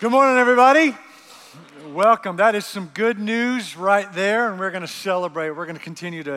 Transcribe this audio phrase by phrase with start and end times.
[0.00, 0.96] Good morning, everybody.
[1.88, 2.36] Welcome.
[2.36, 5.50] That is some good news right there, and we're going to celebrate.
[5.50, 6.36] We're going to continue to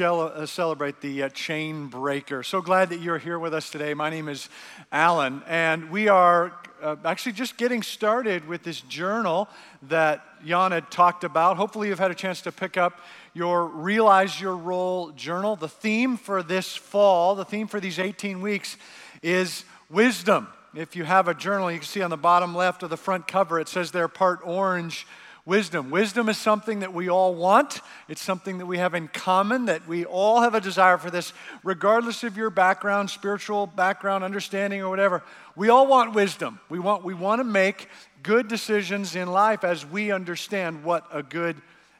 [0.00, 2.42] uh, celebrate the uh, chain breaker.
[2.42, 3.92] So glad that you're here with us today.
[3.92, 4.48] My name is
[4.90, 9.50] Alan, and we are uh, actually just getting started with this journal
[9.82, 11.58] that Jan had talked about.
[11.58, 13.02] Hopefully, you've had a chance to pick up
[13.34, 15.54] your Realize Your Role journal.
[15.54, 18.78] The theme for this fall, the theme for these 18 weeks,
[19.22, 20.48] is wisdom.
[20.76, 23.26] If you have a journal, you can see on the bottom left of the front
[23.26, 25.06] cover, it says there, part orange,
[25.46, 25.88] wisdom.
[25.90, 27.80] Wisdom is something that we all want.
[28.08, 31.32] It's something that we have in common, that we all have a desire for this,
[31.64, 35.22] regardless of your background, spiritual background, understanding, or whatever.
[35.54, 36.60] We all want wisdom.
[36.68, 37.88] We want, we want to make
[38.22, 41.56] good decisions in life as we understand what a good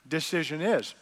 [0.07, 0.95] decision is.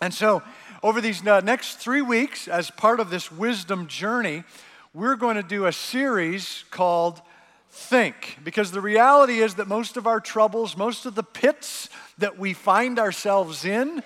[0.00, 0.44] And so,
[0.80, 4.44] over these uh, next three weeks, as part of this wisdom journey,
[4.92, 7.20] we're going to do a series called
[7.68, 8.38] Think.
[8.42, 12.52] Because the reality is that most of our troubles, most of the pits that we
[12.52, 14.02] find ourselves in,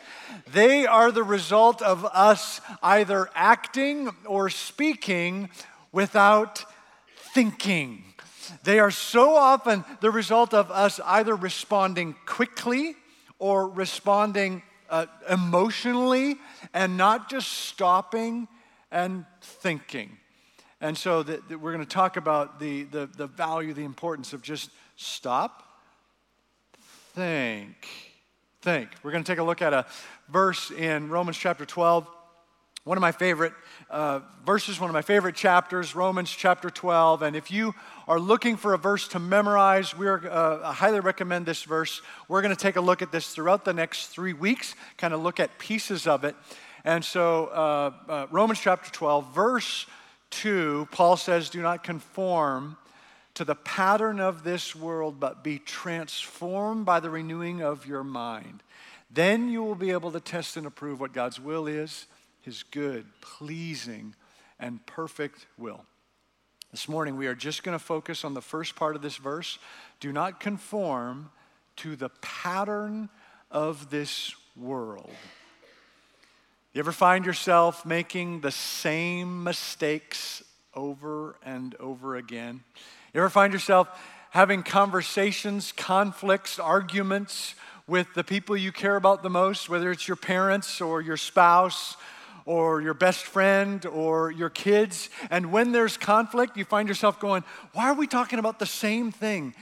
[0.53, 5.49] they are the result of us either acting or speaking
[5.91, 6.65] without
[7.33, 8.05] thinking.
[8.65, 12.95] They are so often the result of us either responding quickly
[13.39, 16.37] or responding uh, emotionally
[16.75, 18.49] and not just stopping
[18.91, 20.19] and thinking.
[20.81, 24.33] And so the, the, we're going to talk about the, the, the value, the importance
[24.33, 25.63] of just stop,
[27.15, 27.89] think,
[28.63, 28.91] think.
[29.03, 29.87] We're going to take a look at a
[30.29, 32.09] verse in Romans chapter 12.
[32.85, 33.55] One of my favorite
[33.89, 37.23] uh, verses, one of my favorite chapters, Romans chapter 12.
[37.23, 37.75] And if you
[38.07, 42.03] are looking for a verse to memorize, we uh, I highly recommend this verse.
[42.29, 45.23] We're going to take a look at this throughout the next three weeks, kind of
[45.23, 46.37] look at pieces of it.
[46.85, 49.87] And so, uh, uh Romans chapter 12, verse
[50.35, 52.77] 2, Paul says, Do not conform
[53.35, 58.63] to the pattern of this world, but be transformed by the renewing of your mind.
[59.11, 62.07] Then you will be able to test and approve what God's will is,
[62.43, 64.15] his good, pleasing,
[64.59, 65.85] and perfect will.
[66.71, 69.59] This morning, we are just going to focus on the first part of this verse.
[70.01, 71.31] Do not conform
[71.77, 73.09] to the pattern
[73.51, 75.11] of this world.
[76.75, 80.43] You ever find yourself making the same mistakes
[80.75, 82.65] over and over again?
[83.13, 83.89] You ever find yourself
[84.31, 87.55] having conversations, conflicts, arguments
[87.87, 91.97] with the people you care about the most, whether it's your parents or your spouse
[92.45, 95.11] or your best friend or your kids?
[95.31, 99.13] And when there's conflict, you find yourself going, Why are we talking about the same
[99.13, 99.55] thing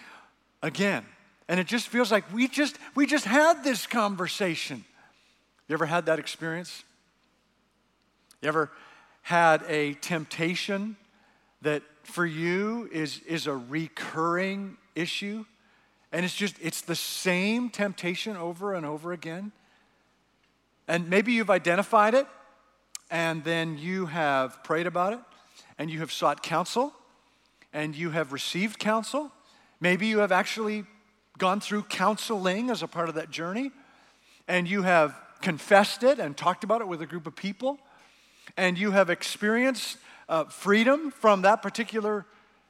[0.63, 1.05] again?
[1.47, 4.87] And it just feels like we just we just had this conversation.
[5.69, 6.85] You ever had that experience?
[8.43, 8.73] You ever
[9.23, 10.97] had a temptation
[11.63, 15.45] that for you is, is a recurring issue?
[16.11, 19.53] And it's just, it's the same temptation over and over again.
[20.89, 22.27] And maybe you've identified it,
[23.13, 25.21] and then you have prayed about it,
[25.79, 26.93] and you have sought counsel,
[27.73, 29.31] and you have received counsel.
[29.81, 30.85] Maybe you have actually
[31.39, 33.71] gone through counseling as a part of that journey,
[34.49, 37.79] and you have confessed it and talked about it with a group of people
[38.57, 39.99] and you have experienced
[40.29, 42.27] uh, freedom from that particular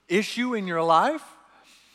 [0.08, 1.22] issue in your life,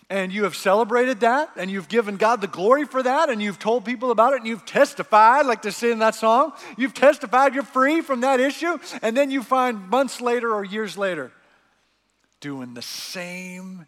[0.10, 3.60] and you have celebrated that, and you've given God the glory for that, and you've
[3.60, 7.64] told people about it, and you've testified, like say in that song, you've testified you're
[7.64, 11.32] free from that issue, and then you find months later or years later
[12.40, 13.86] doing the same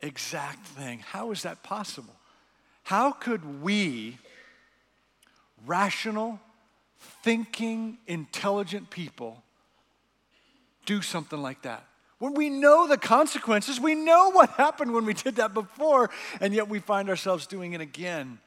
[0.00, 1.00] exact thing.
[1.00, 2.14] How is that possible?
[2.82, 4.18] How could we,
[5.66, 6.40] rational,
[7.28, 9.42] thinking, intelligent people
[10.86, 11.84] do something like that.
[12.18, 16.08] When we know the consequences, we know what happened when we did that before,
[16.40, 18.38] and yet we find ourselves doing it again,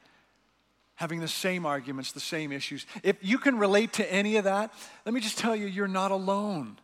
[0.96, 2.84] having the same arguments, the same issues.
[3.04, 4.74] If you can relate to any of that,
[5.06, 6.76] let me just tell you, you're not alone.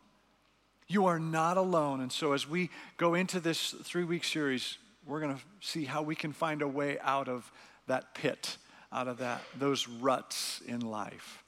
[0.86, 2.00] You are not alone.
[2.00, 6.02] And so, as we go into this three week series, we're going to see how
[6.02, 7.50] we can find a way out of
[7.88, 8.56] that pit,
[8.92, 11.42] out of that, those ruts in life.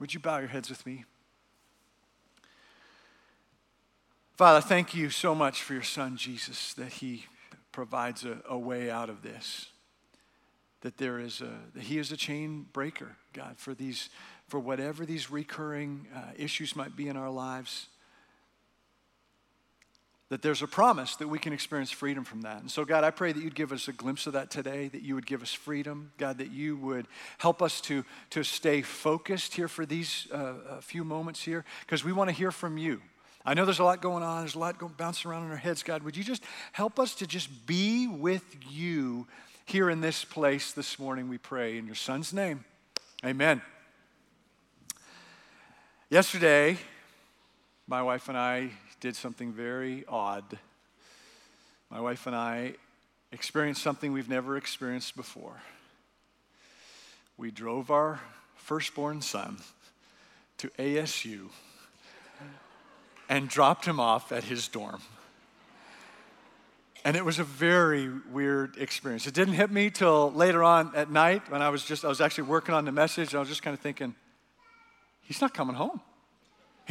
[0.00, 1.04] Would you bow your heads with me?
[4.34, 7.26] Father, thank you so much for your son, Jesus, that he
[7.70, 9.66] provides a, a way out of this.
[10.80, 14.08] That there is a, that he is a chain breaker, God, for these,
[14.48, 17.88] for whatever these recurring uh, issues might be in our lives
[20.30, 22.60] that there's a promise that we can experience freedom from that.
[22.60, 25.02] And so, God, I pray that you'd give us a glimpse of that today, that
[25.02, 26.12] you would give us freedom.
[26.18, 27.06] God, that you would
[27.38, 32.12] help us to, to stay focused here for these uh, few moments here, because we
[32.12, 33.02] want to hear from you.
[33.44, 35.56] I know there's a lot going on, there's a lot going, bouncing around in our
[35.56, 35.82] heads.
[35.82, 39.26] God, would you just help us to just be with you
[39.64, 41.78] here in this place this morning, we pray.
[41.78, 42.64] In your son's name,
[43.24, 43.62] amen.
[46.08, 46.76] Yesterday,
[47.86, 50.58] my wife and I did something very odd.
[51.90, 52.74] My wife and I
[53.32, 55.60] experienced something we've never experienced before.
[57.36, 58.20] We drove our
[58.56, 59.56] firstborn son
[60.58, 61.48] to ASU
[63.28, 65.00] and dropped him off at his dorm.
[67.02, 69.26] And it was a very weird experience.
[69.26, 72.20] It didn't hit me till later on at night when I was just, I was
[72.20, 73.28] actually working on the message.
[73.28, 74.14] And I was just kind of thinking,
[75.22, 76.02] he's not coming home.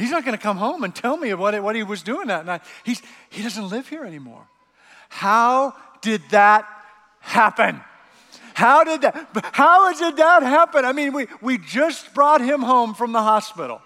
[0.00, 2.46] He's not going to come home and tell me what, what he was doing that
[2.46, 2.62] night.
[2.84, 4.48] He's, he doesn't live here anymore.
[5.10, 6.66] How did that
[7.20, 7.82] happen?
[8.54, 10.86] How did that, how did that happen?
[10.86, 13.82] I mean, we, we just brought him home from the hospital.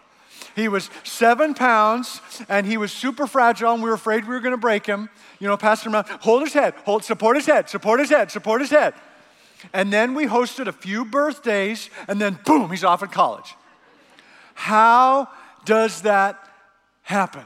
[0.55, 4.41] He was seven pounds and he was super fragile and we were afraid we were
[4.41, 5.11] going to break him.
[5.41, 8.61] You know, Pastor Mount, hold his head, hold, support his head, support his head, support
[8.61, 8.95] his head.
[9.73, 13.57] And then we hosted a few birthdays and then boom, he's off in college.
[14.55, 15.29] How
[15.65, 16.39] does that
[17.03, 17.45] happen?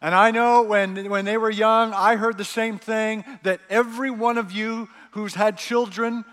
[0.00, 4.10] And I know when, when they were young, I heard the same thing that every
[4.10, 6.24] one of you who's had children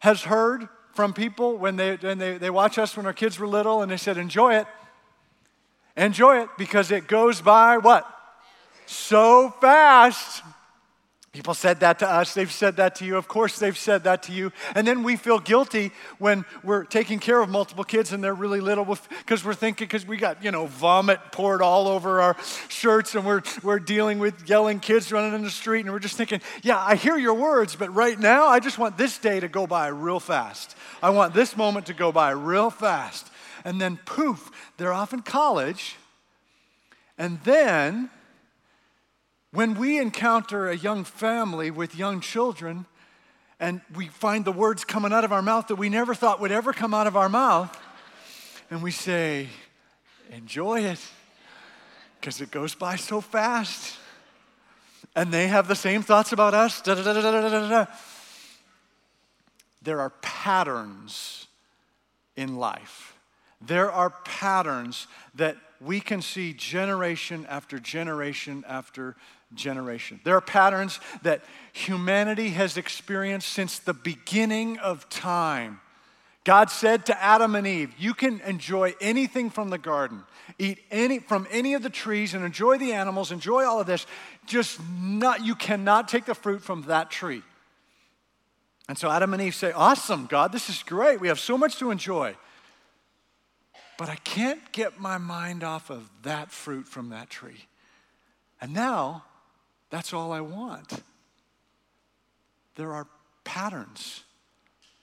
[0.00, 3.46] has heard from people when they, when they, they watch us when our kids were
[3.46, 4.66] little and they said, enjoy it.
[5.96, 8.06] Enjoy it because it goes by what?
[8.86, 10.42] So fast.
[11.38, 12.34] People said that to us.
[12.34, 13.16] They've said that to you.
[13.16, 14.50] Of course, they've said that to you.
[14.74, 18.60] And then we feel guilty when we're taking care of multiple kids and they're really
[18.60, 22.36] little because we're thinking, because we got, you know, vomit poured all over our
[22.68, 26.16] shirts and we're, we're dealing with yelling kids running in the street and we're just
[26.16, 29.46] thinking, yeah, I hear your words, but right now I just want this day to
[29.46, 30.74] go by real fast.
[31.00, 33.30] I want this moment to go by real fast
[33.64, 35.94] and then poof, they're off in college.
[37.16, 38.10] And then,
[39.52, 42.86] when we encounter a young family with young children,
[43.60, 46.52] and we find the words coming out of our mouth that we never thought would
[46.52, 47.76] ever come out of our mouth,
[48.70, 49.48] and we say,
[50.30, 51.00] Enjoy it,
[52.20, 53.96] because it goes by so fast.
[55.16, 56.82] And they have the same thoughts about us.
[56.82, 57.86] Da, da, da,
[59.80, 61.46] there are patterns
[62.36, 63.16] in life.
[63.60, 69.16] There are patterns that we can see generation after generation after
[69.54, 70.20] generation.
[70.24, 71.42] There are patterns that
[71.72, 75.80] humanity has experienced since the beginning of time.
[76.44, 80.24] God said to Adam and Eve, You can enjoy anything from the garden,
[80.58, 84.06] eat any, from any of the trees, and enjoy the animals, enjoy all of this.
[84.46, 87.42] Just not, you cannot take the fruit from that tree.
[88.88, 91.20] And so Adam and Eve say, Awesome, God, this is great.
[91.20, 92.34] We have so much to enjoy.
[93.98, 97.66] But I can't get my mind off of that fruit from that tree.
[98.60, 99.24] And now,
[99.90, 101.02] that's all I want.
[102.76, 103.06] There are
[103.44, 104.22] patterns.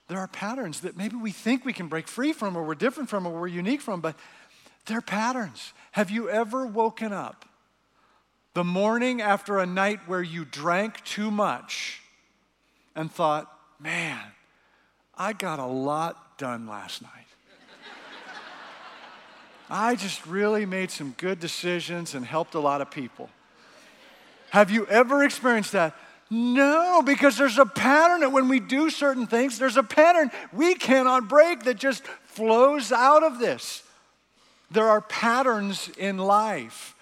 [0.08, 3.10] There are patterns that maybe we think we can break free from, or we're different
[3.10, 4.16] from, or we're unique from, but
[4.86, 5.74] they're patterns.
[5.92, 7.46] Have you ever woken up
[8.54, 12.02] the morning after a night where you drank too much
[12.96, 14.22] and thought, man,
[15.18, 17.12] I got a lot done last night?
[19.68, 23.30] I just really made some good decisions and helped a lot of people.
[24.56, 25.98] Have you ever experienced that?
[26.30, 30.76] No, because there's a pattern that when we do certain things, there's a pattern we
[30.76, 33.84] cannot break that just flows out of this.
[34.72, 36.96] There are patterns in life,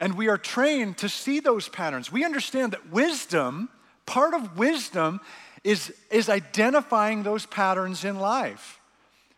[0.00, 2.12] and we are trained to see those patterns.
[2.12, 3.70] We understand that wisdom,
[4.04, 5.20] part of wisdom,
[5.64, 8.75] is, is identifying those patterns in life.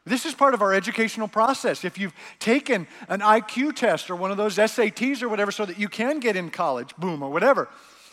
[0.08, 1.84] This is part of our educational process.
[1.84, 5.78] If you've taken an IQ test or one of those SATs or whatever so that
[5.78, 7.68] you can get in college, boom, or whatever,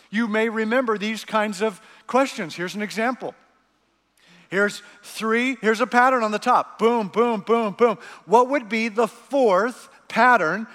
[0.09, 2.55] you may remember these kinds of questions.
[2.55, 3.33] Here's an example.
[4.49, 6.77] Here's three, here's a pattern on the top.
[6.77, 7.97] Boom, boom, boom, boom.
[8.25, 10.67] What would be the fourth pattern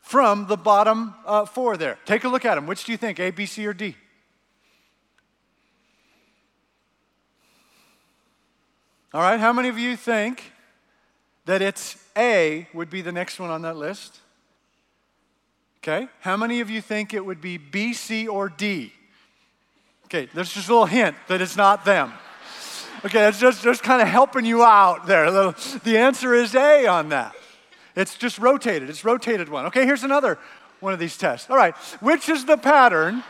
[0.00, 1.98] from the bottom uh, four there?
[2.04, 2.66] Take a look at them.
[2.66, 3.96] Which do you think, A, B, C, or D?
[9.14, 10.51] All right, how many of you think
[11.46, 14.20] that it's A would be the next one on that list?
[15.78, 18.92] Okay, how many of you think it would be B, C, or D?
[20.04, 22.12] Okay, there's just a little hint that it's not them.
[23.04, 25.30] Okay, that's just, just kind of helping you out there.
[25.30, 27.34] The answer is A on that.
[27.96, 29.66] It's just rotated, it's rotated one.
[29.66, 30.38] Okay, here's another
[30.78, 31.50] one of these tests.
[31.50, 33.24] All right, which is the pattern?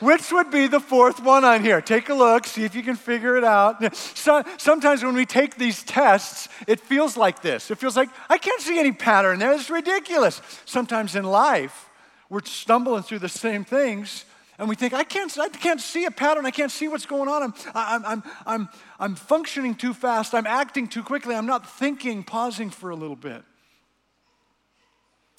[0.00, 1.80] Which would be the fourth one on here?
[1.80, 3.94] Take a look, see if you can figure it out.
[3.94, 7.70] So, sometimes when we take these tests, it feels like this.
[7.70, 9.52] It feels like, I can't see any pattern there.
[9.52, 10.42] It's ridiculous.
[10.64, 11.88] Sometimes in life,
[12.28, 14.24] We're stumbling through the same things,
[14.58, 16.46] and we think, I can't, I can't see a pattern.
[16.46, 17.42] I can't see what's going on.
[17.42, 20.34] I'm, I'm, I'm, I'm, I'm functioning too fast.
[20.34, 21.34] I'm acting too quickly.
[21.34, 23.42] I'm not thinking, pausing for a little bit.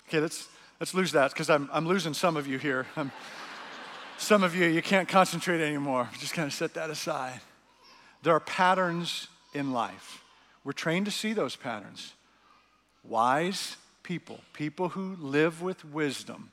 [0.08, 0.48] Okay, let's,
[0.80, 2.86] let's lose that because I'm, I'm losing some of you here.
[2.96, 3.12] I'm,
[4.18, 6.10] some of you, you can't concentrate anymore.
[6.20, 7.40] Just kind of set that aside.
[8.24, 10.24] There are patterns in life.
[10.64, 12.14] We're trained to see those patterns.
[13.04, 16.52] Wise people, people who live with wisdom,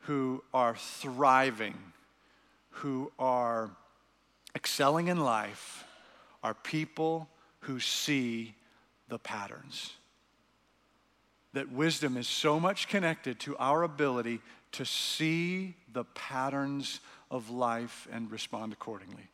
[0.00, 1.76] who are thriving,
[2.70, 3.70] who are
[4.54, 5.84] excelling in life,
[6.44, 7.28] are people
[7.60, 8.54] who see
[9.08, 9.94] the patterns.
[11.54, 14.40] That wisdom is so much connected to our ability
[14.72, 17.00] to see the patterns
[17.30, 19.30] of life and respond accordingly.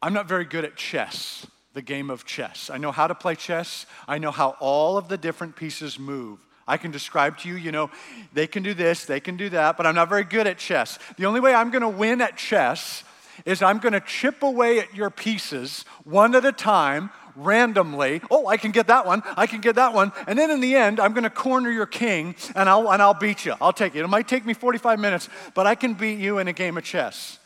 [0.00, 2.70] I'm not very good at chess, the game of chess.
[2.72, 6.38] I know how to play chess, I know how all of the different pieces move.
[6.66, 7.90] I can describe to you, you know,
[8.32, 10.98] they can do this, they can do that, but I'm not very good at chess.
[11.18, 13.04] The only way I'm going to win at chess
[13.44, 18.20] is I'm going to chip away at your pieces one at a time, randomly.
[18.30, 19.22] Oh, I can get that one.
[19.36, 20.12] I can get that one.
[20.26, 23.14] And then in the end, I'm going to corner your king and I'll, and I'll
[23.14, 23.54] beat you.
[23.60, 24.04] I'll take you.
[24.04, 26.84] It might take me 45 minutes, but I can beat you in a game of
[26.84, 27.38] chess.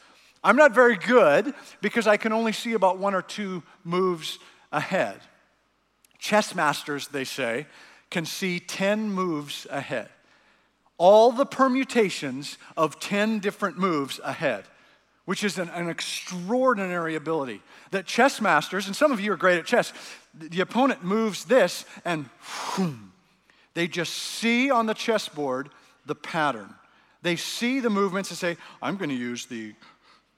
[0.43, 4.39] I'm not very good because I can only see about one or two moves
[4.73, 5.21] ahead.
[6.19, 7.67] Chess masters, they say,
[8.11, 10.09] can see 10 moves ahead.
[10.97, 14.65] All the permutations of 10 different moves ahead,
[15.29, 17.61] which is an, an extraordinary ability.
[17.91, 19.93] That chess masters, and some of you are great at chess,
[20.33, 23.13] the opponent moves this and whoom,
[23.75, 25.69] they just see on the chessboard
[26.07, 26.73] the pattern.
[27.21, 29.75] They see the movements and say, I'm going to use the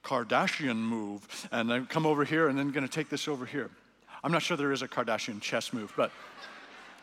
[0.03, 3.69] Kardashian move, and then come over here, and then going to take this over here.
[4.25, 6.11] I'm not sure there is a Kardashian chess move, but,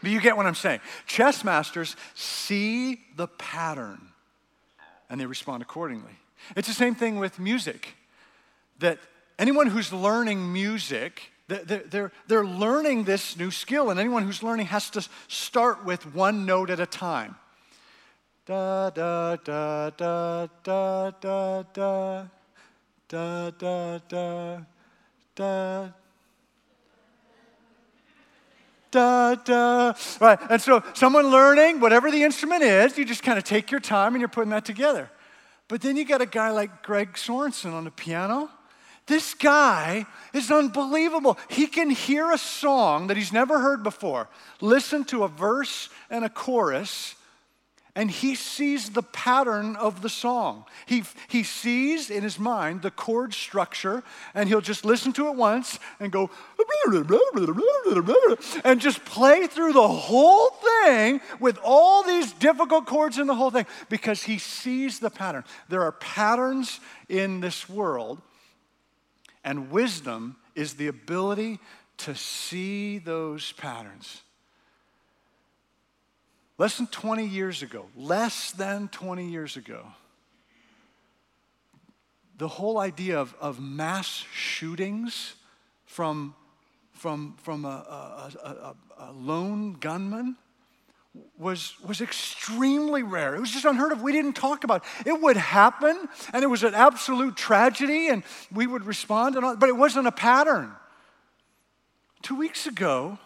[0.03, 0.81] but you get what I'm saying.
[1.07, 4.09] Chess masters see the pattern
[5.09, 6.19] and they respond accordingly.
[6.57, 7.95] It's the same thing with music.
[8.79, 8.99] That
[9.39, 14.91] anyone who's learning music, they're, they're learning this new skill, and anyone who's learning has
[14.91, 17.37] to start with one note at a time.
[18.47, 22.25] Da, da, da, da, da, da, da
[23.09, 24.59] da, da, da,
[25.35, 25.89] da.
[28.91, 29.93] Da, da.
[30.21, 30.39] Right.
[30.51, 34.15] And so, someone learning, whatever the instrument is, you just kind of take your time
[34.15, 35.11] and you're putting that together.
[35.69, 38.49] But then you got a guy like Greg Sorensen on the piano.
[39.07, 41.39] This guy is unbelievable.
[41.49, 44.29] He can hear a song that he's never heard before,
[44.61, 47.15] listen to a verse and a chorus,
[47.99, 50.65] and he sees the pattern of the song.
[50.87, 55.35] He, he sees in his mind the chord structure, and he'll just listen to it
[55.35, 56.31] once and go,
[58.65, 63.51] and just play through the whole thing with all these difficult chords in the whole
[63.51, 65.43] thing because he sees the pattern.
[65.69, 66.79] There are patterns
[67.09, 68.23] in this world,
[69.43, 71.59] and wisdom is the ability
[71.97, 74.23] to see those patterns.
[76.59, 79.87] Less than 20 years ago, less than 20 years ago,
[82.37, 85.35] the whole idea of, of mass shootings
[85.87, 86.35] from,
[86.93, 90.37] from, from a, a, a, a lone gunman
[91.39, 93.37] was, was extremely rare.
[93.37, 94.03] It was just unheard of.
[94.03, 95.09] We didn't talk about it.
[95.09, 99.57] It would happen, and it was an absolute tragedy, and we would respond, and all,
[99.57, 100.73] but it wasn't a pattern.
[102.23, 103.19] Two weeks ago,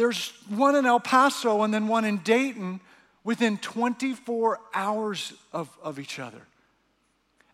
[0.00, 2.80] there's one in El Paso and then one in Dayton
[3.22, 6.40] within 24 hours of, of each other.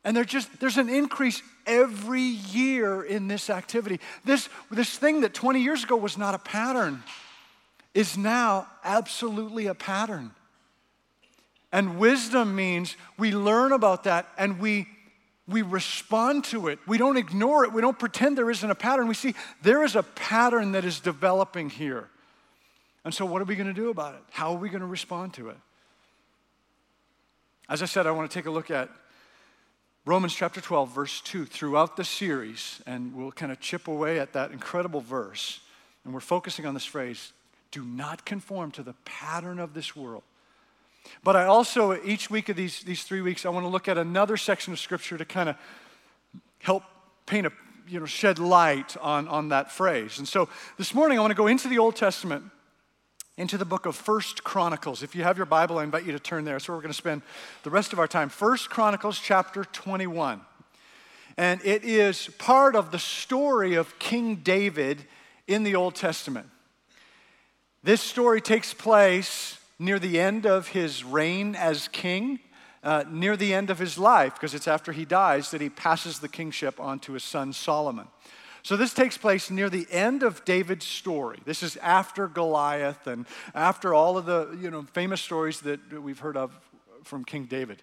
[0.04, 3.98] And just there's an increase every year in this activity.
[4.24, 7.02] This, this thing that 20 years ago was not a pattern
[7.94, 10.30] is now absolutely a pattern.
[11.72, 14.86] And wisdom means we learn about that and we
[15.48, 16.80] we respond to it.
[16.88, 17.72] We don't ignore it.
[17.72, 19.06] We don't pretend there isn't a pattern.
[19.06, 22.08] We see there is a pattern that is developing here.
[23.06, 24.20] And so, what are we going to do about it?
[24.32, 25.56] How are we going to respond to it?
[27.68, 28.90] As I said, I want to take a look at
[30.04, 34.32] Romans chapter 12, verse 2, throughout the series, and we'll kind of chip away at
[34.32, 35.60] that incredible verse.
[36.04, 37.32] And we're focusing on this phrase
[37.70, 40.24] do not conform to the pattern of this world.
[41.22, 43.98] But I also, each week of these, these three weeks, I want to look at
[43.98, 45.54] another section of Scripture to kind of
[46.58, 46.82] help
[47.24, 47.52] paint a,
[47.86, 50.18] you know, shed light on, on that phrase.
[50.18, 52.50] And so this morning, I want to go into the Old Testament
[53.36, 55.02] into the book of First Chronicles.
[55.02, 56.58] If you have your Bible, I invite you to turn there.
[56.58, 57.22] Where we're going to spend
[57.64, 58.30] the rest of our time.
[58.30, 60.40] First Chronicles chapter 21.
[61.36, 65.04] And it is part of the story of King David
[65.46, 66.48] in the Old Testament.
[67.82, 72.40] This story takes place near the end of his reign as king,
[72.82, 76.20] uh, near the end of his life, because it's after he dies that he passes
[76.20, 78.08] the kingship on to his son Solomon.
[78.66, 81.38] So this takes place near the end of David's story.
[81.44, 86.18] This is after Goliath and after all of the you know, famous stories that we've
[86.18, 86.50] heard of
[87.04, 87.80] from King David.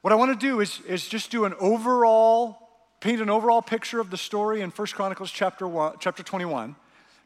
[0.00, 2.58] What I want to do is, is just do an overall,
[2.98, 6.74] paint an overall picture of the story in 1 Chronicles chapter, one, chapter 21.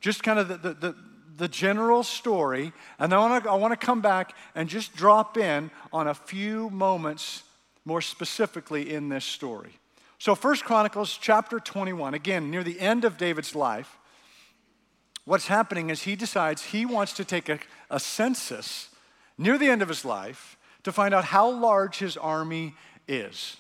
[0.02, 0.96] Just kind of the, the, the,
[1.36, 2.74] the general story.
[2.98, 6.14] And I want, to, I want to come back and just drop in on a
[6.14, 7.42] few moments
[7.86, 9.78] more specifically in this story.
[10.18, 13.98] So, First Chronicles chapter 21, again, near the end of David's life,
[15.24, 17.58] what's happening is he decides he wants to take a,
[17.90, 18.90] a census
[19.36, 22.74] near the end of his life to find out how large his army
[23.08, 23.56] is.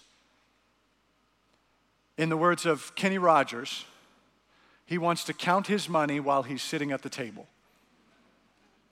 [2.16, 3.84] In the words of Kenny Rogers,
[4.86, 7.48] he wants to count his money while he's sitting at the table.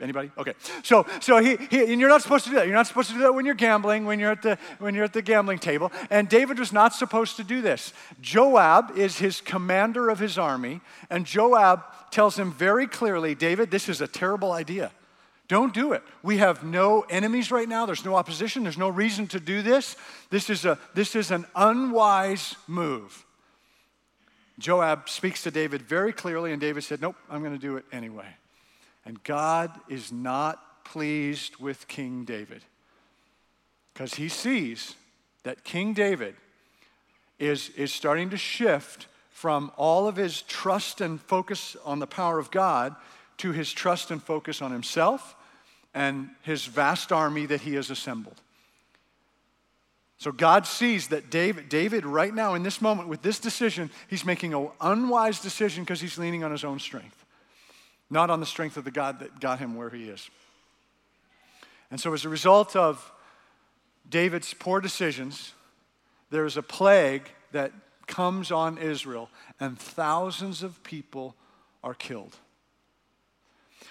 [0.02, 0.32] Anybody?
[0.36, 0.54] Okay.
[0.82, 2.66] So, so he, he, and you're not supposed to do that.
[2.66, 5.04] You're not supposed to do that when you're gambling, when you're at the when you're
[5.04, 5.92] at the gambling table.
[6.10, 7.92] And David was not supposed to do this.
[8.20, 13.88] Joab is his commander of his army, and Joab tells him very clearly, David, this
[13.88, 14.90] is a terrible idea.
[15.46, 16.02] Don't do it.
[16.22, 17.86] We have no enemies right now.
[17.86, 18.64] There's no opposition.
[18.64, 19.96] There's no reason to do this.
[20.30, 23.24] This is a this is an unwise move.
[24.58, 27.84] Joab speaks to David very clearly, and David said, Nope, I'm going to do it
[27.92, 28.26] anyway.
[29.04, 32.62] And God is not pleased with King David
[33.92, 34.94] because he sees
[35.42, 36.34] that King David
[37.38, 42.38] is, is starting to shift from all of his trust and focus on the power
[42.38, 42.94] of God
[43.38, 45.34] to his trust and focus on himself
[45.94, 48.40] and his vast army that he has assembled.
[50.18, 54.24] So God sees that David, David, right now in this moment with this decision, he's
[54.24, 57.21] making an unwise decision because he's leaning on his own strength
[58.12, 60.28] not on the strength of the God that got him where he is.
[61.90, 63.10] And so, as a result of
[64.08, 65.52] David's poor decisions,
[66.30, 67.72] there is a plague that
[68.06, 71.34] comes on Israel, and thousands of people
[71.82, 72.36] are killed.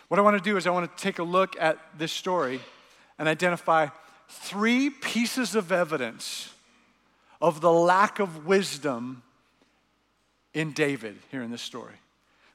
[0.07, 2.59] What I want to do is, I want to take a look at this story
[3.17, 3.87] and identify
[4.29, 6.53] three pieces of evidence
[7.41, 9.23] of the lack of wisdom
[10.53, 11.95] in David here in this story.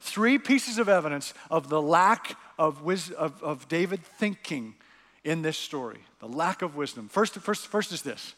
[0.07, 4.77] Three pieces of evidence of the lack of, wisdom, of, of David thinking
[5.25, 7.09] in this story, the lack of wisdom.
[7.09, 8.35] First, first, first is this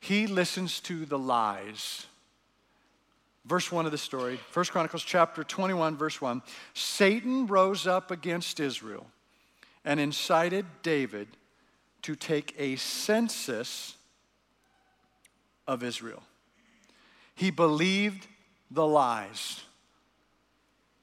[0.00, 2.04] he listens to the lies.
[3.46, 6.42] Verse 1 of the story, 1 Chronicles chapter 21, verse 1
[6.74, 9.06] Satan rose up against Israel
[9.82, 11.28] and incited David
[12.02, 13.96] to take a census
[15.66, 16.22] of Israel.
[17.34, 18.26] He believed
[18.70, 19.62] the lies.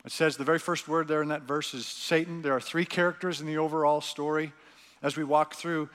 [0.05, 2.41] It says the very first word there in that verse is Satan.
[2.41, 4.51] There are three characters in the overall story.
[5.01, 5.89] As we walk through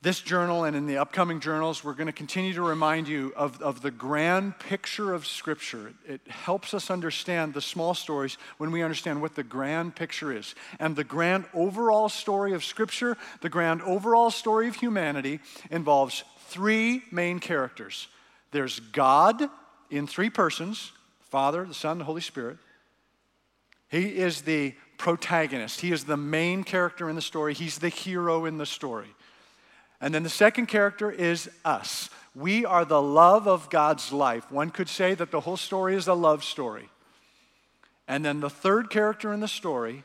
[0.00, 3.60] this journal and in the upcoming journals, we're going to continue to remind you of,
[3.62, 5.92] of the grand picture of Scripture.
[6.06, 10.54] It helps us understand the small stories when we understand what the grand picture is.
[10.78, 17.02] And the grand overall story of Scripture, the grand overall story of humanity, involves three
[17.10, 18.08] main characters
[18.52, 19.50] there's God
[19.90, 20.92] in three persons
[21.34, 22.58] Father, the Son, the Holy Spirit.
[23.88, 28.44] He is the protagonist, he is the main character in the story, he's the hero
[28.44, 29.08] in the story.
[30.00, 32.08] And then the second character is us.
[32.36, 34.52] We are the love of God's life.
[34.52, 36.88] One could say that the whole story is a love story.
[38.06, 40.04] And then the third character in the story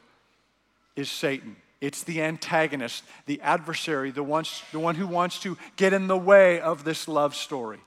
[0.95, 1.57] is Satan.
[1.79, 6.17] It's the antagonist, the adversary, the, ones, the one who wants to get in the
[6.17, 7.81] way of this love story.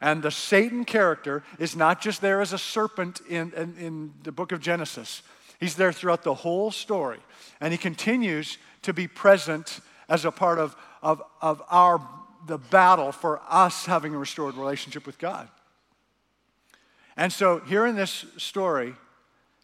[0.00, 4.32] And the Satan character is not just there as a serpent in, in, in, the
[4.32, 5.22] book of Genesis,
[5.58, 7.18] he's there throughout the whole story.
[7.60, 12.00] And he continues to be present as a part of, of, of our,
[12.46, 15.48] the battle for us having a restored relationship with God.
[17.16, 18.94] And so, here in this story,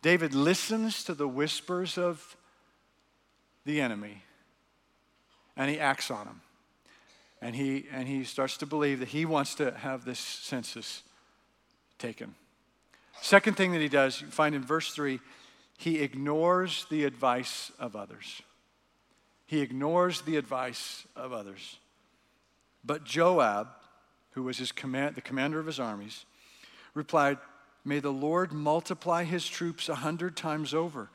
[0.03, 2.37] David listens to the whispers of
[3.65, 4.23] the enemy
[5.57, 6.41] and he acts on them
[7.47, 11.05] and he, and he starts to believe that he wants to have this census
[11.97, 12.35] taken.
[13.23, 15.21] Second thing that he does, you find in verse 3,
[15.79, 18.43] he ignores the advice of others.
[19.47, 21.77] He ignores the advice of others.
[22.85, 23.69] But Joab,
[24.33, 26.25] who was his command, the commander of his armies,
[26.95, 27.39] replied,
[27.85, 31.11] May the Lord multiply his troops a hundred times over.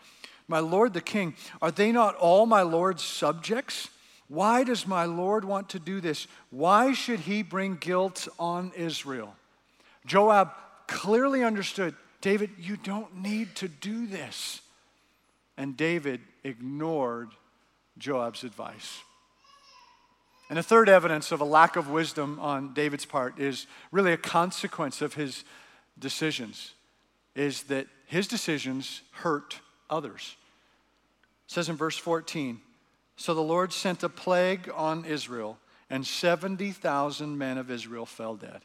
[0.47, 3.89] My lord the king, are they not all my lord's subjects?
[4.31, 6.25] Why does my Lord want to do this?
[6.51, 9.35] Why should he bring guilt on Israel?
[10.05, 10.53] Joab
[10.87, 14.61] clearly understood David, you don't need to do this.
[15.57, 17.29] and David ignored
[17.97, 19.01] Joab's advice.
[20.49, 24.17] And a third evidence of a lack of wisdom on David's part is really a
[24.17, 25.43] consequence of his
[25.99, 26.73] decisions,
[27.35, 30.35] is that his decisions hurt others.
[31.47, 32.59] It says in verse 14,
[33.21, 35.59] So the Lord sent a plague on Israel,
[35.91, 38.61] and 70,000 men of Israel fell dead.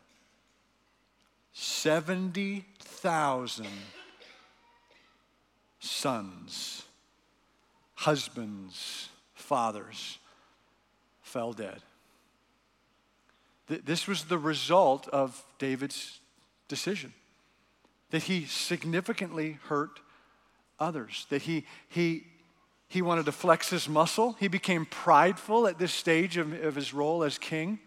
[1.53, 3.67] 70,000
[5.79, 6.85] sons,
[7.97, 10.19] husbands, fathers
[11.21, 11.83] fell dead.
[13.67, 16.19] This was the result of David's
[16.67, 17.13] decision
[18.09, 20.01] that he significantly hurt
[20.81, 22.25] others, that he, he,
[22.89, 24.37] he wanted to flex his muscle.
[24.39, 27.81] He became prideful at this stage of, of his role as king.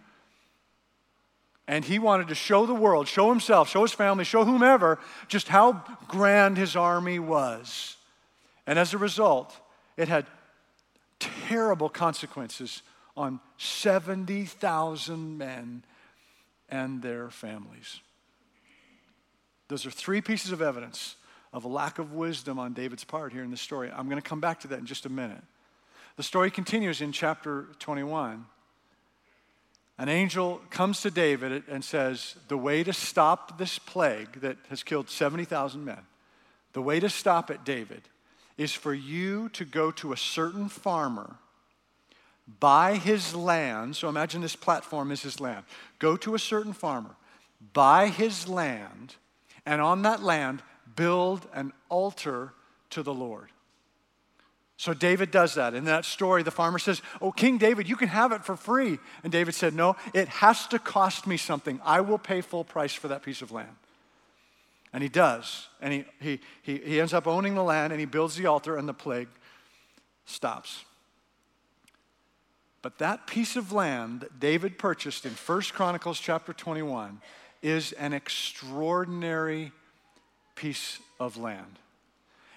[1.67, 5.47] And he wanted to show the world, show himself, show his family, show whomever just
[5.47, 7.95] how grand his army was.
[8.65, 9.55] And as a result,
[9.95, 10.25] it had
[11.19, 12.81] terrible consequences
[13.15, 15.83] on 70,000 men
[16.69, 17.99] and their families.
[19.67, 21.15] Those are three pieces of evidence
[21.53, 23.91] of a lack of wisdom on David's part here in the story.
[23.91, 25.43] I'm going to come back to that in just a minute.
[26.15, 28.45] The story continues in chapter 21.
[29.97, 34.83] An angel comes to David and says, The way to stop this plague that has
[34.83, 35.99] killed 70,000 men,
[36.73, 38.03] the way to stop it, David,
[38.57, 41.37] is for you to go to a certain farmer
[42.59, 43.95] buy his land.
[43.95, 45.65] So imagine this platform is his land.
[45.99, 47.15] Go to a certain farmer,
[47.73, 49.15] buy his land,
[49.65, 50.63] and on that land,
[50.95, 52.53] build an altar
[52.91, 53.49] to the Lord.
[54.77, 55.73] So David does that.
[55.73, 58.97] In that story, the farmer says, Oh, King David, you can have it for free.
[59.23, 61.81] And David said, No, it has to cost me something.
[61.83, 63.75] I will pay full price for that piece of land.
[64.93, 65.67] And he does.
[65.81, 68.77] And he, he, he, he ends up owning the land and he builds the altar,
[68.77, 69.27] and the plague
[70.25, 70.85] stops.
[72.81, 77.19] But that piece of land that David purchased in 1 Chronicles chapter 21
[77.61, 79.73] is an extraordinary
[80.59, 81.79] piece of land.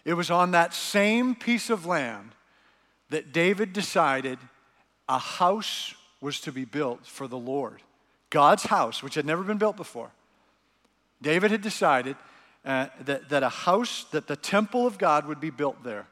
[0.05, 2.33] It was on that same piece of land
[3.11, 4.41] that David decided
[5.09, 7.81] a house was to be built for the Lord.
[8.31, 10.11] God's house, which had never been built before.
[11.21, 12.17] David had decided
[12.65, 16.07] uh, that, that a house, that the temple of God would be built there.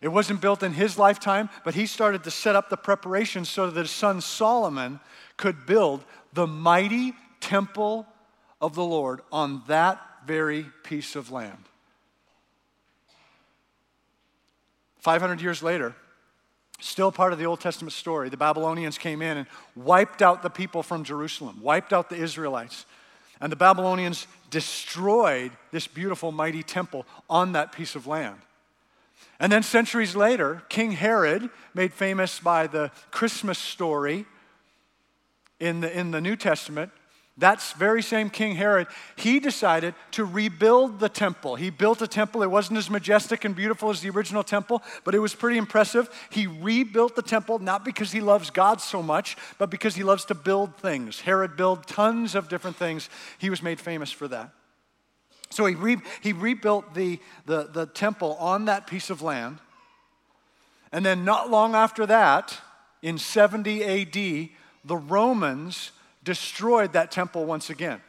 [0.00, 3.68] It wasn't built in his lifetime, but he started to set up the preparations so
[3.68, 5.00] that his son Solomon
[5.36, 8.06] could build the mighty temple
[8.60, 11.64] of the Lord on that very piece of land.
[14.98, 15.94] 500 years later,
[16.80, 20.50] still part of the Old Testament story, the Babylonians came in and wiped out the
[20.50, 22.84] people from Jerusalem, wiped out the Israelites.
[23.40, 28.36] And the Babylonians destroyed this beautiful, mighty temple on that piece of land.
[29.40, 34.26] And then centuries later, King Herod, made famous by the Christmas story
[35.58, 36.92] in the, in the New Testament,
[37.38, 41.54] that very same King Herod, he decided to rebuild the temple.
[41.54, 42.42] He built a temple.
[42.42, 46.10] It wasn't as majestic and beautiful as the original temple, but it was pretty impressive.
[46.30, 50.24] He rebuilt the temple not because he loves God so much, but because he loves
[50.26, 51.20] to build things.
[51.20, 53.08] Herod built tons of different things.
[53.38, 54.50] He was made famous for that.
[55.50, 59.58] So he, re, he rebuilt the, the, the temple on that piece of land.
[60.90, 62.58] And then, not long after that,
[63.02, 64.48] in 70 AD,
[64.84, 65.92] the Romans
[66.28, 68.00] destroyed that temple once again.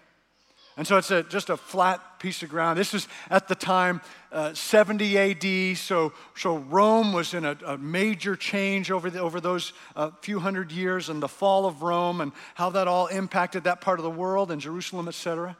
[0.75, 2.77] And so it's a, just a flat piece of ground.
[2.77, 4.01] This is at the time
[4.32, 9.41] uh, 70 AD, so, so Rome was in a, a major change over, the, over
[9.41, 13.63] those uh, few hundred years and the fall of Rome and how that all impacted
[13.63, 15.55] that part of the world and Jerusalem, etc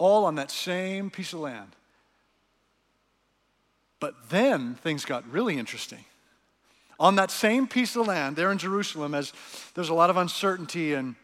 [0.00, 1.76] all on that same piece of land.
[4.00, 6.06] But then things got really interesting.
[7.00, 9.32] On that same piece of land, there in Jerusalem, as
[9.74, 11.16] there's a lot of uncertainty and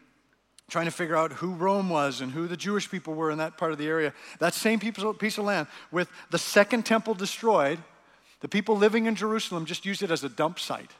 [0.69, 3.57] trying to figure out who Rome was and who the Jewish people were in that
[3.57, 7.79] part of the area, that same piece of land, with the second temple destroyed,
[8.41, 10.91] the people living in Jerusalem just used it as a dump site.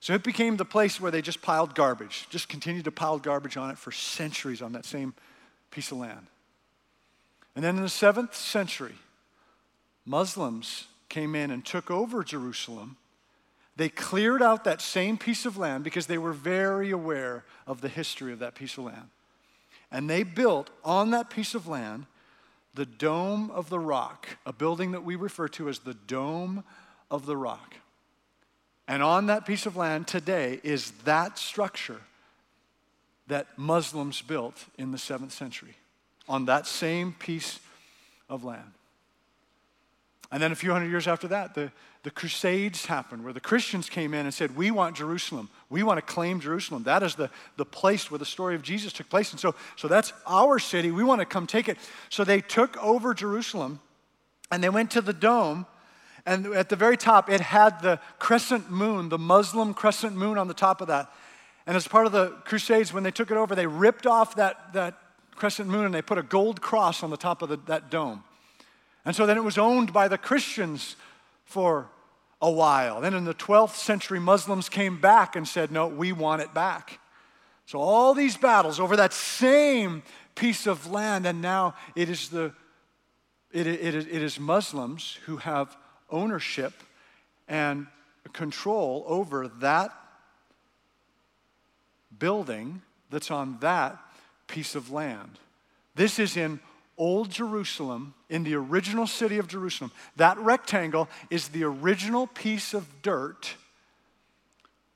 [0.00, 3.56] So it became the place where they just piled garbage, just continued to pile garbage
[3.56, 5.14] on it for centuries on that same
[5.70, 6.26] piece of land.
[7.54, 8.96] And then in the seventh century,
[10.04, 12.96] Muslims came in and took over Jerusalem.
[13.76, 17.88] They cleared out that same piece of land because they were very aware of the
[17.88, 19.08] history of that piece of land.
[19.90, 22.06] And they built on that piece of land
[22.74, 26.64] the Dome of the Rock, a building that we refer to as the Dome
[27.10, 27.74] of the Rock.
[28.86, 32.00] And on that piece of land today is that structure
[33.28, 35.76] that Muslims built in the seventh century
[36.28, 37.60] on that same piece
[38.28, 38.72] of land.
[40.30, 41.70] And then a few hundred years after that, the,
[42.04, 45.48] the Crusades happened, where the Christians came in and said, We want Jerusalem.
[45.70, 46.82] We want to claim Jerusalem.
[46.82, 49.32] That is the, the place where the story of Jesus took place.
[49.32, 50.90] And so, so that's our city.
[50.90, 51.78] We want to come take it.
[52.10, 53.80] So they took over Jerusalem
[54.50, 55.64] and they went to the dome.
[56.26, 60.46] And at the very top, it had the crescent moon, the Muslim crescent moon on
[60.46, 61.10] the top of that.
[61.66, 64.74] And as part of the Crusades, when they took it over, they ripped off that,
[64.74, 64.98] that
[65.36, 68.24] crescent moon and they put a gold cross on the top of the, that dome.
[69.06, 70.96] And so then it was owned by the Christians
[71.46, 71.88] for
[72.44, 73.00] a while.
[73.00, 77.00] Then in the 12th century, Muslims came back and said, No, we want it back.
[77.64, 80.02] So all these battles over that same
[80.34, 82.52] piece of land, and now it is the
[83.50, 85.74] it, it, it is Muslims who have
[86.10, 86.74] ownership
[87.48, 87.86] and
[88.32, 89.90] control over that
[92.18, 93.96] building that's on that
[94.48, 95.38] piece of land.
[95.94, 96.58] This is in
[96.96, 103.02] Old Jerusalem, in the original city of Jerusalem, that rectangle is the original piece of
[103.02, 103.56] dirt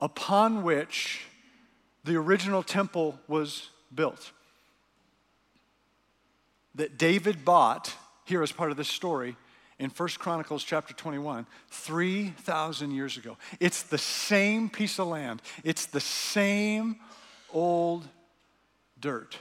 [0.01, 1.23] upon which
[2.05, 4.33] the original temple was built.
[6.75, 9.37] That David bought here as part of this story
[9.79, 13.37] in 1 Chronicles chapter 21, 3,000 years ago.
[13.59, 16.97] It's the same piece of land, it's the same
[17.53, 18.07] old
[19.01, 19.39] dirt.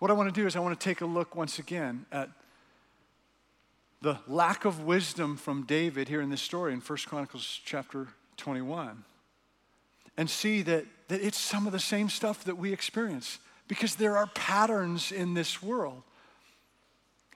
[0.00, 2.30] What I want to do is I want to take a look once again at
[4.00, 8.08] the lack of wisdom from David here in this story in 1 Chronicles chapter
[8.38, 9.04] 21
[10.16, 14.16] and see that, that it's some of the same stuff that we experience because there
[14.16, 16.02] are patterns in this world.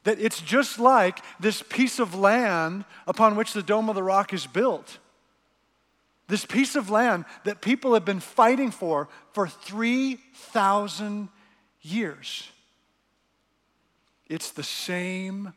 [0.05, 4.33] That it's just like this piece of land upon which the Dome of the Rock
[4.33, 4.96] is built.
[6.29, 11.29] This piece of land that people have been fighting for for 3,000
[11.83, 12.50] years.
[14.28, 15.52] It's the same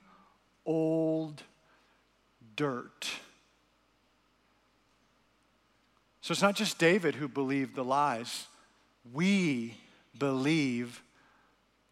[0.66, 1.44] old
[2.56, 3.08] dirt.
[6.22, 8.48] So it's not just David who believed the lies.
[9.14, 9.76] We
[10.18, 11.02] believe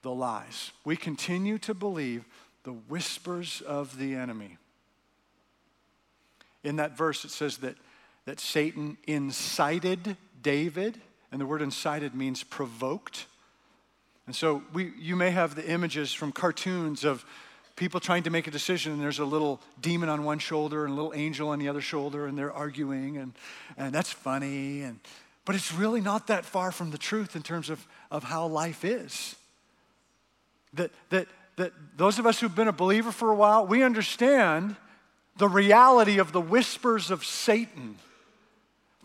[0.02, 0.72] the lies.
[0.84, 2.26] We continue to believe
[2.64, 4.58] the whispers of the enemy.
[6.66, 7.76] In that verse, it says that,
[8.26, 11.00] that Satan incited David,
[11.32, 13.28] and the word incited means provoked.
[14.28, 17.26] And so we, you may have the images from cartoons of
[17.76, 20.94] people trying to make a decision, and there's a little demon on one shoulder and
[20.94, 23.34] a little angel on the other shoulder, and they're arguing, and,
[23.78, 24.82] and that's funny.
[24.82, 25.00] And,
[25.44, 28.86] but it's really not that far from the truth in terms of, of how life
[28.86, 29.36] is.
[30.74, 34.76] That, that, that those of us who've been a believer for a while, we understand
[35.38, 37.98] the reality of the whispers of Satan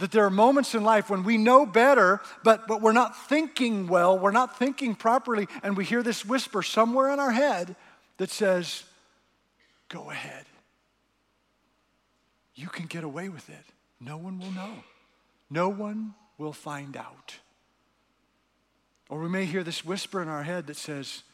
[0.00, 3.86] that there are moments in life when we know better, but, but we're not thinking
[3.86, 7.76] well, we're not thinking properly, and we hear this whisper somewhere in our head
[8.16, 8.84] that says,
[9.88, 10.46] Go ahead.
[12.54, 13.64] You can get away with it.
[14.00, 14.84] No one will know.
[15.50, 17.36] No one will find out.
[19.08, 21.24] Or we may hear this whisper in our head that says,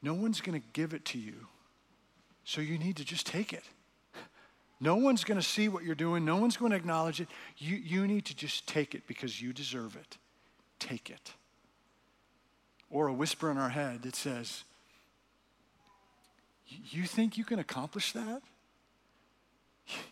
[0.00, 1.46] No one's going to give it to you,
[2.44, 3.64] so you need to just take it.
[4.80, 6.24] No one's going to see what you're doing.
[6.24, 7.28] No one's going to acknowledge it.
[7.56, 10.18] You, you need to just take it because you deserve it.
[10.78, 11.32] Take it.
[12.90, 14.64] Or a whisper in our head that says,
[16.66, 18.42] You think you can accomplish that?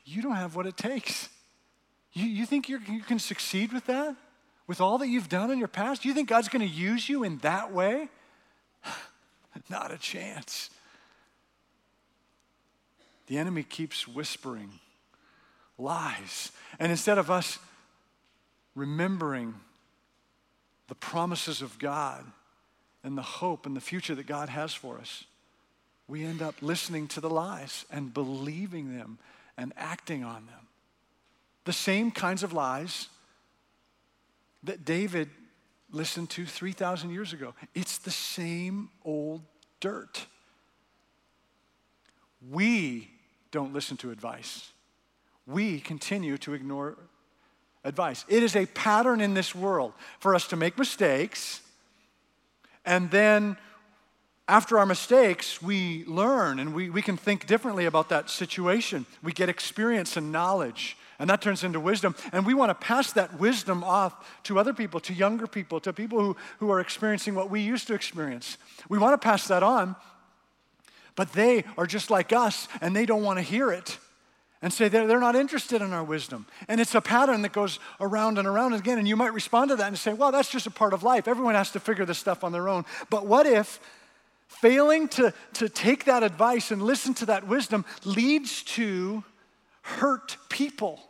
[0.05, 1.29] You don't have what it takes.
[2.13, 4.17] You, you think you can succeed with that?
[4.67, 6.05] With all that you've done in your past?
[6.05, 8.09] You think God's going to use you in that way?
[9.69, 10.71] Not a chance.
[13.27, 14.71] The enemy keeps whispering
[15.79, 16.53] lies.
[16.79, 17.59] And instead of us
[18.75, 19.55] remembering
[20.89, 22.25] the promises of God
[23.03, 25.25] and the hope and the future that God has for us,
[26.07, 29.19] we end up listening to the lies and believing them
[29.57, 30.69] and acting on them.
[31.65, 33.09] The same kinds of lies
[34.65, 35.31] that David
[35.91, 37.55] listened to 3,000 years ago.
[37.75, 39.43] It's the same old
[39.81, 40.27] dirt.
[42.51, 43.14] We
[43.55, 44.73] don't listen to advice.
[45.47, 46.99] We continue to ignore
[47.85, 48.25] advice.
[48.29, 51.63] It is a pattern in this world for us to make mistakes,
[52.85, 53.57] and then
[54.49, 59.07] after our mistakes, we learn and we, we can think differently about that situation.
[59.23, 62.17] We get experience and knowledge, and that turns into wisdom.
[62.33, 65.93] And we want to pass that wisdom off to other people, to younger people, to
[65.93, 68.59] people who, who are experiencing what we used to experience.
[68.89, 69.95] We want to pass that on
[71.17, 73.99] but they are just like us and they don't want to hear it
[74.63, 76.47] and say they're, they're not interested in our wisdom.
[76.69, 78.99] And it's a pattern that goes around and around again.
[78.99, 81.29] And you might respond to that and say, well, that's just a part of life.
[81.29, 82.85] Everyone has to figure this stuff on their own.
[83.11, 83.79] But what if
[84.49, 89.25] Failing to, to take that advice and listen to that wisdom leads to
[89.83, 91.01] hurt people.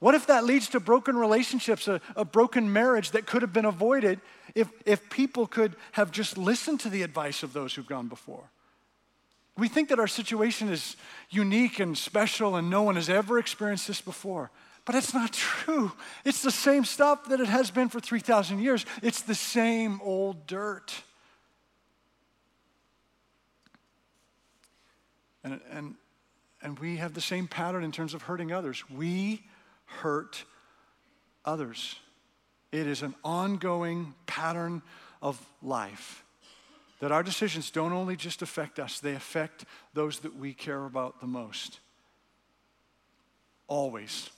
[0.00, 3.64] What if that leads to broken relationships, a, a, broken marriage that could have been
[3.64, 4.20] avoided
[4.54, 8.50] if, if people could have just listened to the advice of those who've gone before?
[9.56, 10.96] We think that our situation is
[11.30, 14.50] unique and special and no one has ever experienced this before.
[14.84, 15.92] But it's not true.
[16.24, 18.84] It's the same stuff that it has been for 3,000 years.
[19.02, 20.94] It's the same old dirt.
[25.44, 25.94] And, and,
[26.62, 28.88] and we have the same pattern in terms of hurting others.
[28.90, 29.44] We
[29.84, 30.44] hurt
[31.44, 31.96] others.
[32.72, 34.82] It is an ongoing pattern
[35.22, 36.23] of life
[37.04, 41.20] that our decisions don't only just affect us, they affect those that we care about
[41.20, 41.80] the most.
[43.68, 44.30] Always.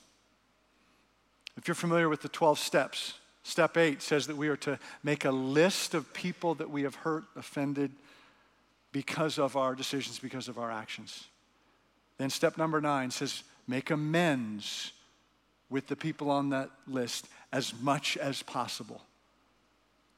[1.57, 5.25] If you're familiar with the 12 steps, step eight says that we are to make
[5.25, 7.93] a list of people that we have hurt, offended
[8.91, 11.23] because of our decisions, because of our actions.
[12.19, 14.91] Then step number nine says make amends
[15.71, 19.03] with the people on that list as much as possible.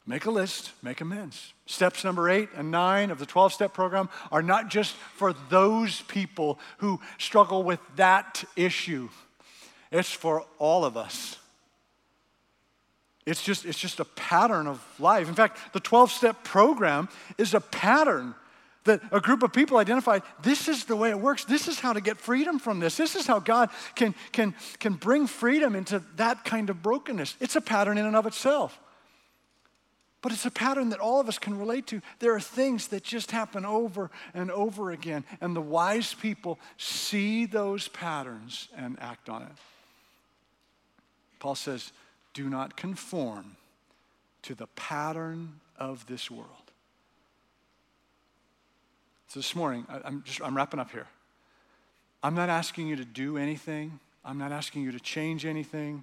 [0.09, 1.53] Make a list, make amends.
[1.67, 6.01] Steps number eight and nine of the 12 step program are not just for those
[6.01, 9.11] people who struggle with that issue,
[9.93, 11.37] it's for all of us.
[13.27, 15.29] It's just, it's just a pattern of life.
[15.29, 18.35] In fact, the 12 step program is a pattern
[18.85, 21.45] that a group of people identified this is the way it works.
[21.45, 22.97] This is how to get freedom from this.
[22.97, 27.37] This is how God can, can, can bring freedom into that kind of brokenness.
[27.41, 28.81] It's a pattern in and of itself.
[30.21, 32.01] But it's a pattern that all of us can relate to.
[32.19, 37.47] There are things that just happen over and over again, and the wise people see
[37.47, 39.53] those patterns and act on it.
[41.39, 41.93] Paul says,
[42.35, 43.57] Do not conform
[44.43, 46.49] to the pattern of this world.
[49.29, 51.07] So this morning, I, am just I'm wrapping up here.
[52.23, 54.01] I'm not asking you to do anything.
[54.25, 56.03] I'm not asking you to change anything.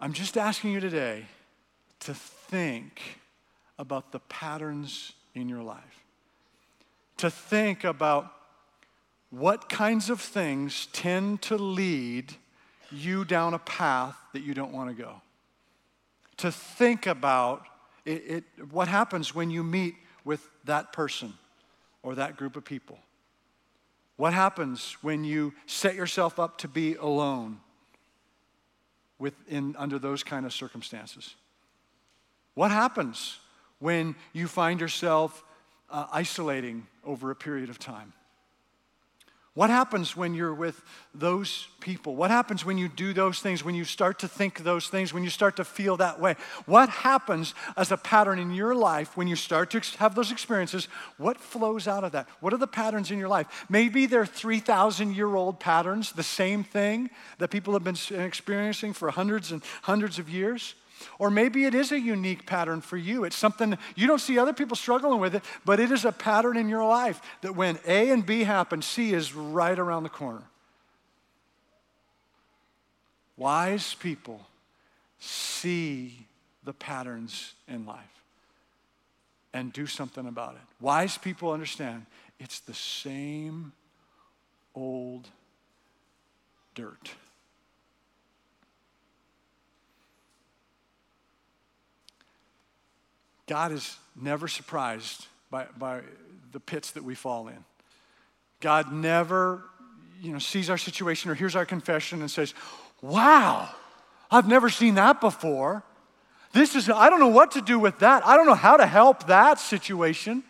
[0.00, 1.26] I'm just asking you today
[2.04, 3.00] to think
[3.78, 6.04] about the patterns in your life.
[7.18, 8.32] To think about
[9.30, 12.34] what kinds of things tend to lead
[12.90, 15.22] you down a path that you don't want to go.
[16.38, 17.64] To think about
[18.04, 21.32] it, it, what happens when you meet with that person
[22.02, 22.98] or that group of people?
[24.16, 27.60] What happens when you set yourself up to be alone
[29.18, 31.34] within, under those kind of circumstances?
[32.54, 33.38] What happens
[33.78, 35.44] when you find yourself
[35.90, 38.12] uh, isolating over a period of time?
[39.54, 40.82] What happens when you're with
[41.14, 42.16] those people?
[42.16, 45.22] What happens when you do those things, when you start to think those things, when
[45.22, 46.34] you start to feel that way?
[46.66, 50.88] What happens as a pattern in your life when you start to have those experiences?
[51.18, 52.28] What flows out of that?
[52.40, 53.64] What are the patterns in your life?
[53.68, 59.12] Maybe they're 3,000 year old patterns, the same thing that people have been experiencing for
[59.12, 60.74] hundreds and hundreds of years.
[61.18, 63.24] Or maybe it is a unique pattern for you.
[63.24, 66.56] It's something you don't see other people struggling with it, but it is a pattern
[66.56, 70.42] in your life that when A and B happen, C is right around the corner.
[73.36, 74.46] Wise people
[75.18, 76.26] see
[76.64, 77.98] the patterns in life
[79.52, 80.60] and do something about it.
[80.80, 82.06] Wise people understand
[82.38, 83.72] it's the same
[84.74, 85.28] old
[86.74, 87.10] dirt.
[93.46, 96.00] God is never surprised by, by
[96.52, 97.64] the pits that we fall in.
[98.60, 99.62] God never
[100.22, 102.54] you know, sees our situation or hears our confession and says,
[103.02, 103.68] Wow,
[104.30, 105.82] I've never seen that before.
[106.52, 108.26] This is, I don't know what to do with that.
[108.26, 110.42] I don't know how to help that situation.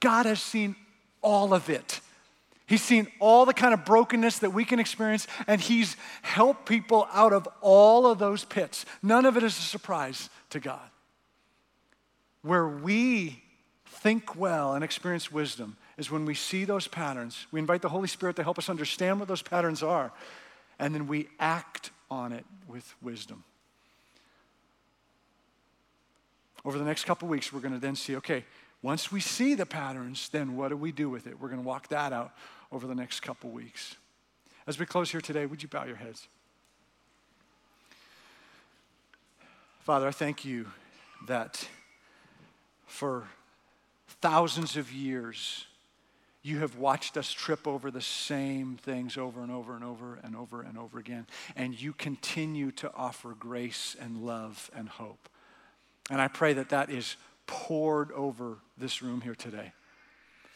[0.00, 0.74] God has seen
[1.22, 2.00] all of it.
[2.66, 7.06] He's seen all the kind of brokenness that we can experience, and He's helped people
[7.12, 8.84] out of all of those pits.
[9.02, 10.88] None of it is a surprise to God
[12.46, 13.42] where we
[13.86, 17.46] think well and experience wisdom is when we see those patterns.
[17.50, 20.12] We invite the Holy Spirit to help us understand what those patterns are,
[20.78, 23.42] and then we act on it with wisdom.
[26.64, 28.44] Over the next couple weeks, we're going to then see okay,
[28.82, 31.40] once we see the patterns, then what do we do with it?
[31.40, 32.32] We're going to walk that out
[32.70, 33.96] over the next couple weeks.
[34.66, 36.28] As we close here today, would you bow your heads?
[39.80, 40.66] Father, I thank you
[41.28, 41.68] that
[42.96, 43.28] for
[44.22, 45.66] thousands of years,
[46.42, 50.34] you have watched us trip over the same things over and over and over and
[50.34, 51.26] over and over again.
[51.56, 55.28] And you continue to offer grace and love and hope.
[56.10, 57.16] And I pray that that is
[57.46, 59.72] poured over this room here today.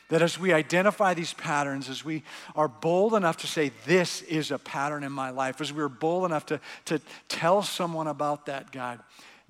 [0.09, 2.23] That as we identify these patterns, as we
[2.57, 6.25] are bold enough to say, This is a pattern in my life, as we're bold
[6.25, 9.01] enough to, to tell someone about that, God,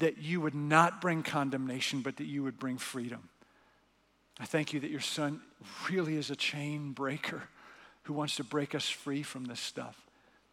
[0.01, 3.29] that you would not bring condemnation, but that you would bring freedom.
[4.39, 5.41] I thank you that your son
[5.91, 7.43] really is a chain breaker
[8.05, 9.97] who wants to break us free from this stuff.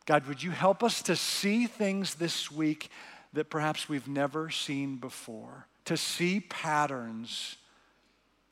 [0.05, 2.89] God, would you help us to see things this week
[3.33, 7.57] that perhaps we've never seen before, to see patterns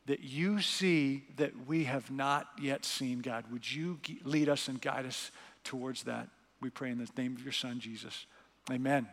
[0.06, 3.46] that you see that we have not yet seen, God.
[3.52, 5.32] Would you lead us and guide us
[5.64, 6.28] towards that?
[6.62, 8.26] We pray in the name of your Son, Jesus.
[8.72, 9.08] Amen.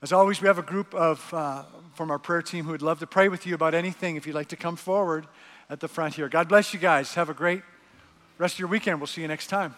[0.00, 3.00] As always, we have a group of, uh, from our prayer team who would love
[3.00, 5.26] to pray with you about anything if you'd like to come forward
[5.68, 6.28] at the front here.
[6.28, 7.14] God bless you guys.
[7.14, 7.62] Have a great
[8.38, 9.00] rest of your weekend.
[9.00, 9.74] We'll see you next time.